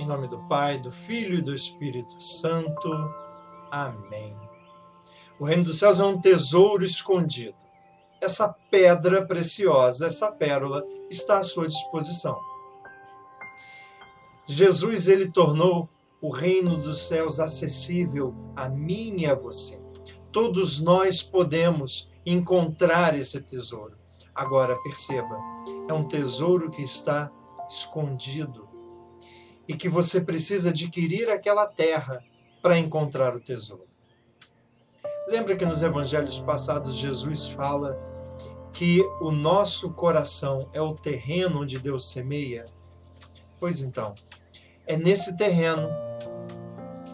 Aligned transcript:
Em 0.00 0.06
nome 0.06 0.26
do 0.28 0.38
Pai, 0.38 0.78
do 0.78 0.90
Filho 0.90 1.36
e 1.36 1.42
do 1.42 1.54
Espírito 1.54 2.18
Santo. 2.18 2.90
Amém. 3.70 4.34
O 5.38 5.44
reino 5.44 5.64
dos 5.64 5.78
céus 5.78 6.00
é 6.00 6.04
um 6.04 6.18
tesouro 6.18 6.82
escondido. 6.82 7.54
Essa 8.18 8.48
pedra 8.70 9.26
preciosa, 9.26 10.06
essa 10.06 10.32
pérola, 10.32 10.82
está 11.10 11.36
à 11.36 11.42
sua 11.42 11.68
disposição. 11.68 12.40
Jesus 14.46 15.06
ele 15.06 15.30
tornou 15.30 15.86
o 16.22 16.30
reino 16.30 16.78
dos 16.78 17.06
céus 17.06 17.38
acessível 17.38 18.34
a 18.56 18.70
mim 18.70 19.16
e 19.18 19.26
a 19.26 19.34
você. 19.34 19.78
Todos 20.32 20.80
nós 20.80 21.22
podemos 21.22 22.10
encontrar 22.24 23.14
esse 23.14 23.38
tesouro. 23.42 23.98
Agora 24.34 24.80
perceba, 24.82 25.38
é 25.86 25.92
um 25.92 26.08
tesouro 26.08 26.70
que 26.70 26.80
está 26.80 27.30
escondido 27.68 28.69
e 29.70 29.74
que 29.76 29.88
você 29.88 30.20
precisa 30.20 30.70
adquirir 30.70 31.30
aquela 31.30 31.64
terra 31.64 32.24
para 32.60 32.76
encontrar 32.76 33.36
o 33.36 33.40
tesouro. 33.40 33.86
Lembra 35.28 35.54
que 35.54 35.64
nos 35.64 35.80
evangelhos 35.80 36.40
passados 36.40 36.96
Jesus 36.96 37.46
fala 37.46 37.96
que 38.72 39.00
o 39.20 39.30
nosso 39.30 39.92
coração 39.92 40.68
é 40.72 40.82
o 40.82 40.92
terreno 40.92 41.62
onde 41.62 41.78
Deus 41.78 42.10
semeia? 42.10 42.64
Pois 43.60 43.80
então, 43.80 44.12
é 44.88 44.96
nesse 44.96 45.36
terreno 45.36 45.88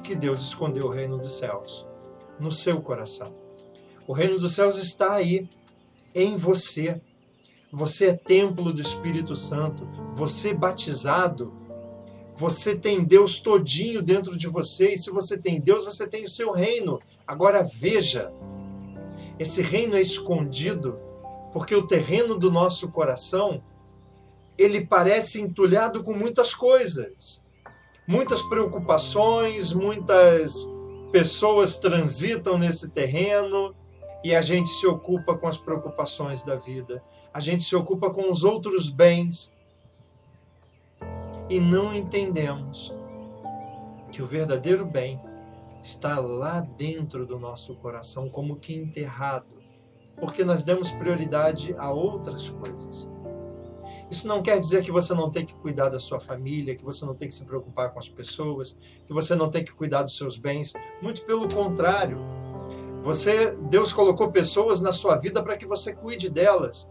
que 0.02 0.14
Deus 0.14 0.40
escondeu 0.40 0.86
o 0.86 0.90
reino 0.90 1.18
dos 1.18 1.34
céus, 1.34 1.86
no 2.40 2.50
seu 2.50 2.80
coração. 2.80 3.36
O 4.06 4.14
reino 4.14 4.38
dos 4.38 4.54
céus 4.54 4.78
está 4.78 5.12
aí, 5.12 5.46
em 6.14 6.38
você. 6.38 7.02
Você 7.70 8.06
é 8.06 8.14
templo 8.14 8.72
do 8.72 8.80
Espírito 8.80 9.36
Santo, 9.36 9.84
você 10.14 10.54
batizado, 10.54 11.65
você 12.36 12.76
tem 12.76 13.02
Deus 13.02 13.40
todinho 13.40 14.02
dentro 14.02 14.36
de 14.36 14.46
você, 14.46 14.92
e 14.92 14.98
se 14.98 15.10
você 15.10 15.38
tem 15.38 15.58
Deus, 15.58 15.84
você 15.84 16.06
tem 16.06 16.22
o 16.22 16.28
seu 16.28 16.50
reino. 16.52 17.00
Agora 17.26 17.62
veja, 17.62 18.30
esse 19.38 19.62
reino 19.62 19.96
é 19.96 20.00
escondido 20.00 20.98
porque 21.50 21.74
o 21.74 21.86
terreno 21.86 22.38
do 22.38 22.50
nosso 22.50 22.90
coração 22.90 23.62
ele 24.58 24.86
parece 24.86 25.40
entulhado 25.40 26.02
com 26.02 26.12
muitas 26.12 26.54
coisas. 26.54 27.42
Muitas 28.06 28.42
preocupações, 28.42 29.72
muitas 29.72 30.70
pessoas 31.10 31.78
transitam 31.78 32.58
nesse 32.58 32.90
terreno 32.90 33.74
e 34.22 34.34
a 34.34 34.42
gente 34.42 34.68
se 34.68 34.86
ocupa 34.86 35.36
com 35.36 35.48
as 35.48 35.56
preocupações 35.56 36.44
da 36.44 36.56
vida, 36.56 37.02
a 37.32 37.40
gente 37.40 37.64
se 37.64 37.74
ocupa 37.76 38.10
com 38.10 38.28
os 38.28 38.44
outros 38.44 38.88
bens 38.88 39.55
e 41.48 41.60
não 41.60 41.94
entendemos 41.94 42.94
que 44.10 44.22
o 44.22 44.26
verdadeiro 44.26 44.84
bem 44.84 45.20
está 45.82 46.18
lá 46.18 46.60
dentro 46.60 47.24
do 47.24 47.38
nosso 47.38 47.76
coração, 47.76 48.28
como 48.28 48.56
que 48.56 48.74
enterrado, 48.74 49.46
porque 50.18 50.44
nós 50.44 50.64
demos 50.64 50.90
prioridade 50.90 51.74
a 51.78 51.92
outras 51.92 52.48
coisas. 52.48 53.08
Isso 54.10 54.26
não 54.26 54.42
quer 54.42 54.58
dizer 54.58 54.82
que 54.82 54.90
você 54.90 55.14
não 55.14 55.30
tem 55.30 55.44
que 55.44 55.54
cuidar 55.54 55.88
da 55.88 55.98
sua 55.98 56.18
família, 56.18 56.74
que 56.74 56.84
você 56.84 57.04
não 57.04 57.14
tem 57.14 57.28
que 57.28 57.34
se 57.34 57.44
preocupar 57.44 57.92
com 57.92 57.98
as 57.98 58.08
pessoas, 58.08 58.78
que 59.06 59.12
você 59.12 59.34
não 59.34 59.50
tem 59.50 59.64
que 59.64 59.72
cuidar 59.72 60.02
dos 60.02 60.16
seus 60.16 60.36
bens. 60.36 60.72
Muito 61.02 61.24
pelo 61.24 61.48
contrário. 61.48 62.18
Você, 63.02 63.52
Deus 63.70 63.92
colocou 63.92 64.30
pessoas 64.30 64.80
na 64.80 64.92
sua 64.92 65.16
vida 65.16 65.42
para 65.42 65.56
que 65.56 65.66
você 65.66 65.94
cuide 65.94 66.28
delas. 66.28 66.90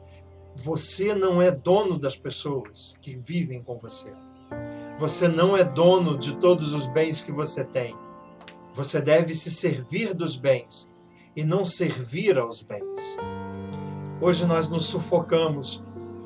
Você 0.55 1.13
não 1.13 1.41
é 1.41 1.51
dono 1.51 1.99
das 1.99 2.15
pessoas 2.15 2.97
que 3.01 3.15
vivem 3.17 3.61
com 3.61 3.77
você. 3.77 4.13
Você 4.97 5.27
não 5.27 5.57
é 5.57 5.63
dono 5.63 6.17
de 6.17 6.37
todos 6.37 6.73
os 6.73 6.85
bens 6.85 7.21
que 7.21 7.31
você 7.31 7.65
tem. 7.65 7.93
Você 8.73 9.01
deve 9.01 9.33
se 9.33 9.51
servir 9.51 10.13
dos 10.13 10.37
bens 10.37 10.89
e 11.35 11.43
não 11.43 11.65
servir 11.65 12.37
aos 12.37 12.61
bens. 12.61 13.17
Hoje 14.21 14.45
nós 14.45 14.69
nos 14.69 14.85
sufocamos 14.85 15.83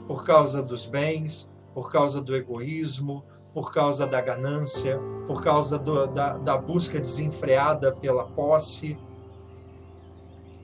por 0.07 0.23
causa 0.23 0.61
dos 0.61 0.85
bens, 0.85 1.51
por 1.73 1.91
causa 1.91 2.21
do 2.21 2.35
egoísmo, 2.35 3.25
por 3.55 3.73
causa 3.73 4.05
da 4.05 4.21
ganância, 4.21 4.99
por 5.25 5.43
causa 5.43 5.79
do, 5.79 6.05
da, 6.05 6.37
da 6.37 6.55
busca 6.55 6.99
desenfreada 6.99 7.91
pela 7.91 8.25
posse. 8.25 8.95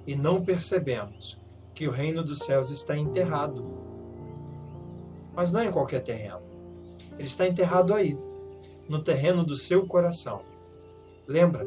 E 0.06 0.16
não 0.16 0.46
percebemos 0.46 1.42
que 1.74 1.88
o 1.88 1.92
reino 1.92 2.24
dos 2.24 2.38
céus 2.40 2.70
está 2.70 2.96
enterrado. 2.96 3.66
Mas 5.36 5.52
não 5.52 5.60
é 5.60 5.66
em 5.66 5.72
qualquer 5.72 6.02
terreno. 6.02 6.55
Ele 7.18 7.28
está 7.28 7.48
enterrado 7.48 7.94
aí, 7.94 8.18
no 8.88 9.02
terreno 9.02 9.44
do 9.44 9.56
seu 9.56 9.86
coração. 9.86 10.42
Lembra? 11.28 11.66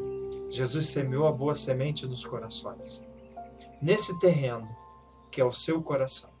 Jesus 0.49 0.87
semeou 0.87 1.27
a 1.27 1.31
boa 1.31 1.53
semente 1.53 2.07
nos 2.07 2.25
corações. 2.25 3.03
Nesse 3.81 4.17
terreno, 4.19 4.67
que 5.31 5.41
é 5.41 5.45
o 5.45 5.51
seu 5.51 5.81
coração 5.81 6.31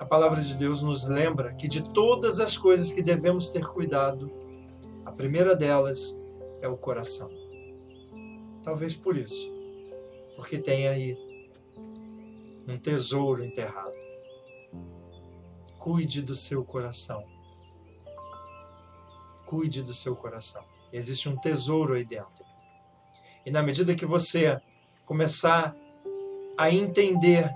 a 0.00 0.04
palavra 0.06 0.40
de 0.40 0.54
Deus 0.54 0.80
nos 0.80 1.06
lembra 1.06 1.52
que 1.52 1.68
de 1.68 1.82
todas 1.92 2.40
as 2.40 2.56
coisas 2.56 2.90
que 2.90 3.02
devemos 3.02 3.50
ter 3.50 3.66
cuidado, 3.66 4.32
a 5.04 5.12
primeira 5.12 5.54
delas 5.54 6.16
é 6.62 6.68
o 6.68 6.76
coração. 6.76 7.30
Talvez 8.62 8.96
por 8.96 9.14
isso, 9.14 9.52
porque 10.36 10.56
tem 10.56 10.88
aí 10.88 11.18
um 12.66 12.78
tesouro 12.78 13.44
enterrado. 13.44 13.99
Cuide 15.80 16.20
do 16.20 16.36
seu 16.36 16.62
coração. 16.62 17.24
Cuide 19.46 19.82
do 19.82 19.94
seu 19.94 20.14
coração. 20.14 20.62
Existe 20.92 21.26
um 21.26 21.36
tesouro 21.36 21.94
aí 21.94 22.04
dentro. 22.04 22.44
E 23.46 23.50
na 23.50 23.62
medida 23.62 23.94
que 23.94 24.04
você 24.04 24.60
começar 25.06 25.74
a 26.58 26.70
entender 26.70 27.50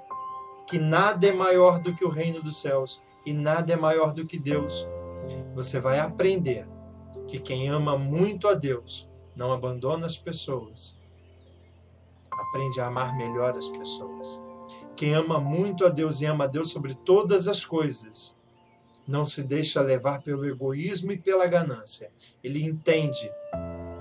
que 0.67 0.79
nada 0.79 1.27
é 1.27 1.33
maior 1.33 1.79
do 1.79 1.95
que 1.95 2.03
o 2.03 2.09
reino 2.09 2.43
dos 2.43 2.57
céus 2.63 3.03
e 3.27 3.35
nada 3.35 3.75
é 3.75 3.77
maior 3.77 4.15
do 4.15 4.25
que 4.25 4.39
Deus, 4.39 4.89
você 5.55 5.79
vai 5.79 6.01
aprender 6.01 6.67
que 7.29 7.39
quem 7.39 7.69
ama 7.69 7.99
muito 7.99 8.49
a 8.49 8.55
Deus 8.55 9.07
não 9.37 9.53
abandona 9.53 10.07
as 10.07 10.17
pessoas, 10.17 10.99
aprende 12.33 12.81
a 12.81 12.87
amar 12.87 13.15
melhor 13.15 13.55
as 13.55 13.69
pessoas. 13.69 14.43
Quem 14.97 15.13
ama 15.13 15.41
muito 15.41 15.85
a 15.85 15.89
Deus 15.89 16.21
e 16.21 16.27
ama 16.27 16.45
a 16.45 16.47
Deus 16.47 16.71
sobre 16.71 16.95
todas 16.95 17.49
as 17.49 17.65
coisas, 17.65 18.37
não 19.07 19.25
se 19.25 19.43
deixa 19.43 19.81
levar 19.81 20.23
pelo 20.23 20.47
egoísmo 20.47 21.11
e 21.11 21.19
pela 21.19 21.47
ganância. 21.47 22.13
Ele 22.43 22.63
entende 22.63 23.31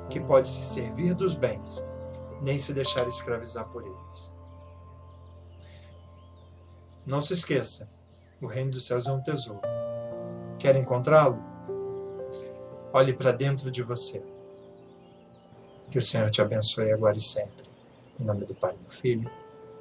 que 0.10 0.20
pode 0.20 0.48
se 0.48 0.64
servir 0.64 1.16
dos 1.16 1.34
bens, 1.34 1.86
nem 2.42 2.60
se 2.60 2.74
deixar 2.74 3.08
escravizar 3.08 3.68
por 3.70 3.84
eles. 3.84 4.32
Não 7.06 7.22
se 7.22 7.34
esqueça, 7.34 7.90
o 8.40 8.46
reino 8.46 8.72
dos 8.72 8.86
céus 8.86 9.08
é 9.08 9.12
um 9.12 9.22
tesouro. 9.22 9.62
Quer 10.60 10.76
encontrá-lo? 10.76 11.42
Olhe 12.94 13.14
para 13.14 13.32
dentro 13.32 13.72
de 13.72 13.82
você. 13.82 14.24
Que 15.90 15.98
o 15.98 16.02
Senhor 16.02 16.30
te 16.30 16.42
abençoe 16.42 16.92
agora 16.92 17.18
e 17.18 17.20
sempre. 17.20 17.66
Em 18.20 18.24
nome 18.24 18.46
do 18.46 18.54
Pai, 18.54 18.76
do 18.88 18.94
Filho 18.94 19.30